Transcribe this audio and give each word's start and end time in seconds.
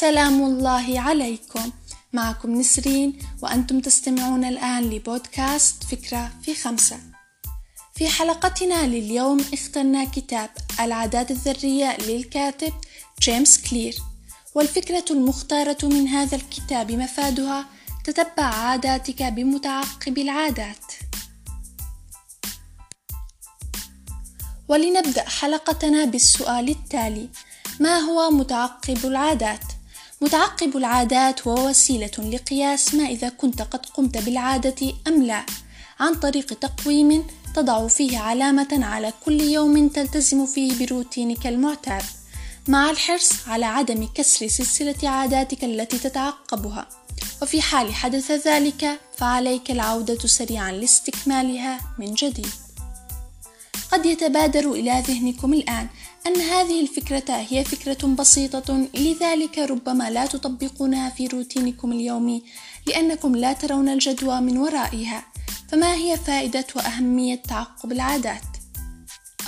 سلام 0.00 0.42
الله 0.42 1.00
عليكم 1.00 1.70
معكم 2.12 2.54
نسرين 2.54 3.18
وأنتم 3.42 3.80
تستمعون 3.80 4.44
الآن 4.44 4.90
لبودكاست 4.90 5.84
فكرة 5.84 6.30
في 6.42 6.54
خمسة 6.54 6.98
في 7.94 8.08
حلقتنا 8.08 8.86
لليوم 8.86 9.44
اخترنا 9.52 10.04
كتاب 10.04 10.50
العادات 10.80 11.30
الذرية 11.30 11.96
للكاتب 11.96 12.72
جيمس 13.20 13.70
كلير 13.70 13.94
والفكرة 14.54 15.04
المختارة 15.10 15.78
من 15.82 16.08
هذا 16.08 16.36
الكتاب 16.36 16.92
مفادها 16.92 17.66
تتبع 18.04 18.44
عاداتك 18.44 19.22
بمتعقب 19.22 20.18
العادات 20.18 20.92
ولنبدأ 24.68 25.28
حلقتنا 25.28 26.04
بالسؤال 26.04 26.68
التالي 26.68 27.28
ما 27.80 27.98
هو 27.98 28.30
متعقب 28.30 29.06
العادات؟ 29.06 29.77
متعقب 30.20 30.76
العادات 30.76 31.48
هو 31.48 31.68
وسيلة 31.68 32.10
لقياس 32.18 32.94
ما 32.94 33.04
إذا 33.04 33.28
كنت 33.28 33.62
قد 33.62 33.86
قمت 33.86 34.18
بالعادة 34.18 34.92
أم 35.06 35.22
لا 35.22 35.46
عن 36.00 36.14
طريق 36.14 36.46
تقويم 36.46 37.26
تضع 37.54 37.88
فيه 37.88 38.18
علامة 38.18 38.68
على 38.72 39.12
كل 39.24 39.40
يوم 39.40 39.88
تلتزم 39.88 40.46
فيه 40.46 40.86
بروتينك 40.86 41.46
المعتاد 41.46 42.02
مع 42.68 42.90
الحرص 42.90 43.32
على 43.46 43.66
عدم 43.66 44.08
كسر 44.14 44.48
سلسلة 44.48 45.08
عاداتك 45.08 45.64
التي 45.64 45.98
تتعقبها. 45.98 46.88
وفي 47.42 47.62
حال 47.62 47.94
حدث 47.94 48.30
ذلك 48.30 49.00
فعليك 49.16 49.70
العودة 49.70 50.18
سريعا 50.18 50.72
لاستكمالها 50.72 51.80
من 51.98 52.14
جديد. 52.14 52.50
قد 53.92 54.06
يتبادر 54.06 54.72
إلى 54.72 55.02
ذهنكم 55.06 55.54
الآن 55.54 55.86
أن 56.26 56.40
هذه 56.40 56.80
الفكرة 56.80 57.34
هي 57.48 57.64
فكرة 57.64 58.06
بسيطة 58.06 58.88
لذلك 58.94 59.58
ربما 59.58 60.10
لا 60.10 60.26
تطبقونها 60.26 61.10
في 61.10 61.26
روتينكم 61.26 61.92
اليومي 61.92 62.42
لأنكم 62.86 63.36
لا 63.36 63.52
ترون 63.52 63.88
الجدوى 63.88 64.40
من 64.40 64.58
ورائها 64.58 65.24
فما 65.68 65.94
هي 65.94 66.16
فائدة 66.16 66.64
وأهمية 66.76 67.34
تعقب 67.34 67.92
العادات؟ 67.92 68.42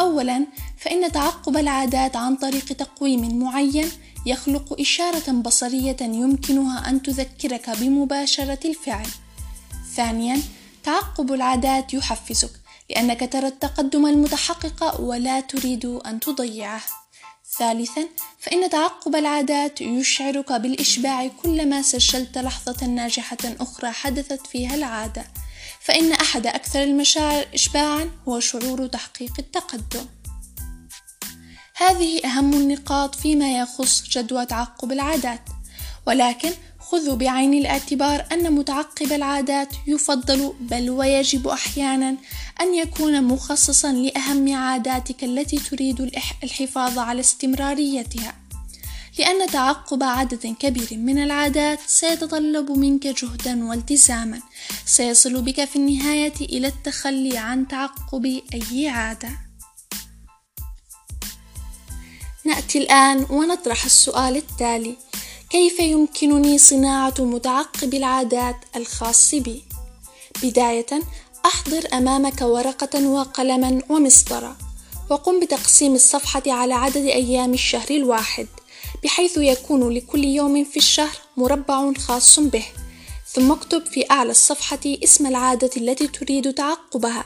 أولا 0.00 0.46
فإن 0.78 1.12
تعقب 1.12 1.56
العادات 1.56 2.16
عن 2.16 2.36
طريق 2.36 2.64
تقويم 2.64 3.38
معين 3.38 3.88
يخلق 4.26 4.80
إشارة 4.80 5.32
بصرية 5.32 5.96
يمكنها 6.00 6.88
أن 6.88 7.02
تذكرك 7.02 7.70
بمباشرة 7.70 8.58
الفعل. 8.64 9.06
ثانيا 9.94 10.40
تعقب 10.84 11.32
العادات 11.32 11.94
يحفزك 11.94 12.59
لأنك 12.90 13.32
ترى 13.32 13.46
التقدم 13.46 14.06
المتحقق 14.06 15.00
ولا 15.00 15.40
تريد 15.40 15.84
أن 15.84 16.20
تضيعه. 16.20 16.82
ثالثا 17.58 18.08
فإن 18.38 18.70
تعقب 18.70 19.16
العادات 19.16 19.80
يشعرك 19.80 20.52
بالإشباع 20.52 21.26
كلما 21.42 21.82
سجلت 21.82 22.38
لحظة 22.38 22.86
ناجحة 22.86 23.38
أخرى 23.44 23.90
حدثت 23.90 24.46
فيها 24.46 24.74
العادة، 24.74 25.24
فإن 25.80 26.12
أحد 26.12 26.46
أكثر 26.46 26.82
المشاعر 26.82 27.46
إشباعًا 27.54 28.10
هو 28.28 28.40
شعور 28.40 28.86
تحقيق 28.86 29.32
التقدم. 29.38 30.06
هذه 31.76 32.24
أهم 32.24 32.52
النقاط 32.52 33.14
فيما 33.14 33.58
يخص 33.58 34.02
جدوى 34.08 34.46
تعقب 34.46 34.92
العادات، 34.92 35.40
ولكن 36.06 36.52
خذوا 36.90 37.16
بعين 37.16 37.54
الاعتبار 37.54 38.26
أن 38.32 38.52
متعقب 38.52 39.12
العادات 39.12 39.68
يفضل 39.86 40.54
بل 40.60 40.90
ويجب 40.90 41.48
أحيانا 41.48 42.16
أن 42.60 42.74
يكون 42.74 43.24
مخصصا 43.24 43.92
لأهم 43.92 44.54
عاداتك 44.54 45.24
التي 45.24 45.56
تريد 45.56 46.00
الحفاظ 46.44 46.98
على 46.98 47.20
استمراريتها. 47.20 48.34
لأن 49.18 49.46
تعقب 49.46 50.02
عدد 50.02 50.56
كبير 50.60 50.88
من 50.92 51.22
العادات 51.22 51.78
سيتطلب 51.86 52.70
منك 52.70 53.06
جهدا 53.06 53.68
والتزاما. 53.68 54.40
سيصل 54.86 55.42
بك 55.42 55.64
في 55.64 55.76
النهاية 55.76 56.34
إلى 56.40 56.66
التخلي 56.66 57.38
عن 57.38 57.68
تعقب 57.68 58.42
أي 58.54 58.88
عادة. 58.88 59.28
نأتي 62.44 62.78
الآن 62.78 63.26
ونطرح 63.30 63.84
السؤال 63.84 64.36
التالي. 64.36 64.96
كيف 65.50 65.80
يمكنني 65.80 66.58
صناعة 66.58 67.14
متعقب 67.18 67.94
العادات 67.94 68.56
الخاص 68.76 69.34
بي؟ 69.34 69.64
بداية 70.42 70.86
أحضر 71.46 71.88
أمامك 71.92 72.42
ورقة 72.42 73.08
وقلما 73.08 73.82
ومسطرة 73.88 74.56
وقم 75.10 75.40
بتقسيم 75.40 75.94
الصفحة 75.94 76.42
على 76.46 76.74
عدد 76.74 76.96
أيام 76.96 77.54
الشهر 77.54 77.90
الواحد 77.90 78.46
بحيث 79.04 79.36
يكون 79.36 79.88
لكل 79.88 80.24
يوم 80.24 80.64
في 80.64 80.76
الشهر 80.76 81.16
مربع 81.36 81.92
خاص 81.92 82.40
به 82.40 82.64
ثم 83.26 83.52
اكتب 83.52 83.86
في 83.86 84.10
أعلى 84.10 84.30
الصفحة 84.30 84.80
اسم 84.86 85.26
العادة 85.26 85.70
التي 85.76 86.08
تريد 86.08 86.54
تعقبها 86.54 87.24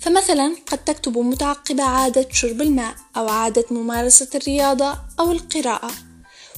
فمثلا 0.00 0.56
قد 0.66 0.78
تكتب 0.84 1.18
متعقب 1.18 1.80
عادة 1.80 2.28
شرب 2.32 2.62
الماء 2.62 2.94
أو 3.16 3.28
عادة 3.28 3.64
ممارسة 3.70 4.28
الرياضة 4.34 4.98
أو 5.20 5.32
القراءة 5.32 5.90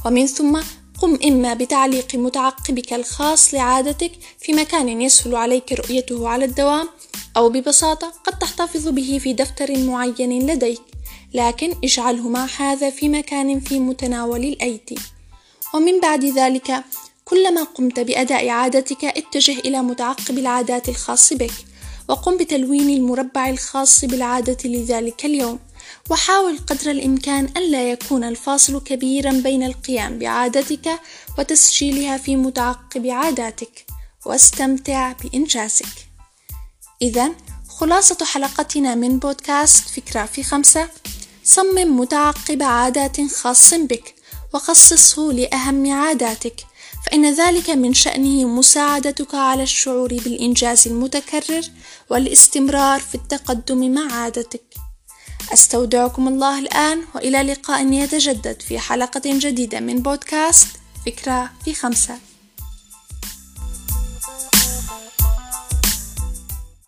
ومن 0.04 0.26
ثم 0.26 0.60
قم 1.02 1.18
إما 1.24 1.54
بتعليق 1.54 2.14
متعقبك 2.14 2.92
الخاص 2.92 3.54
لعادتك 3.54 4.12
في 4.40 4.52
مكان 4.52 5.02
يسهل 5.02 5.36
عليك 5.36 5.72
رؤيته 5.72 6.28
على 6.28 6.44
الدوام 6.44 6.88
أو 7.36 7.48
ببساطة 7.48 8.12
قد 8.24 8.38
تحتفظ 8.38 8.88
به 8.88 9.20
في 9.22 9.32
دفتر 9.32 9.78
معين 9.78 10.46
لديك 10.46 10.80
لكن 11.34 11.74
اجعله 11.84 12.28
مع 12.28 12.46
هذا 12.58 12.90
في 12.90 13.08
مكان 13.08 13.60
في 13.60 13.78
متناول 13.80 14.44
الأيدي. 14.44 14.98
ومن 15.74 16.00
بعد 16.00 16.24
ذلك 16.24 16.84
كلما 17.24 17.62
قمت 17.62 18.00
بأداء 18.00 18.48
عادتك 18.48 19.04
اتجه 19.04 19.58
إلى 19.58 19.82
متعقب 19.82 20.38
العادات 20.38 20.88
الخاص 20.88 21.32
بك 21.32 21.52
وقم 22.08 22.36
بتلوين 22.36 22.90
المربع 22.90 23.48
الخاص 23.48 24.04
بالعادة 24.04 24.58
لذلك 24.64 25.24
اليوم. 25.24 25.58
وحاول 26.10 26.58
قدر 26.58 26.90
الإمكان 26.90 27.44
ألا 27.56 27.90
يكون 27.90 28.24
الفاصل 28.24 28.80
كبيرا 28.80 29.32
بين 29.32 29.62
القيام 29.62 30.18
بعادتك 30.18 31.00
وتسجيلها 31.38 32.18
في 32.18 32.36
متعقب 32.36 33.06
عاداتك 33.06 33.86
واستمتع 34.26 35.12
بإنجازك. 35.12 36.08
إذا 37.02 37.30
خلاصة 37.68 38.24
حلقتنا 38.24 38.94
من 38.94 39.18
بودكاست 39.18 39.88
فكرة 39.88 40.26
في 40.26 40.42
خمسة. 40.42 40.88
صمم 41.44 42.00
متعقب 42.00 42.62
عادات 42.62 43.20
خاص 43.20 43.74
بك 43.74 44.14
وخصصه 44.54 45.32
لأهم 45.32 45.92
عاداتك. 45.92 46.64
فإن 47.06 47.34
ذلك 47.34 47.70
من 47.70 47.94
شأنه 47.94 48.48
مساعدتك 48.48 49.34
على 49.34 49.62
الشعور 49.62 50.08
بالإنجاز 50.08 50.88
المتكرر 50.88 51.62
والاستمرار 52.10 53.00
في 53.00 53.14
التقدم 53.14 53.94
مع 53.94 54.12
عادتك. 54.12 54.87
أستودعكم 55.52 56.28
الله 56.28 56.58
الآن 56.58 57.04
وإلى 57.14 57.42
لقاء 57.42 57.92
يتجدد 57.92 58.62
في 58.62 58.78
حلقة 58.78 59.22
جديدة 59.26 59.80
من 59.80 60.02
بودكاست 60.02 60.66
فكرة 61.06 61.50
في 61.64 61.74
خمسة. 61.74 62.18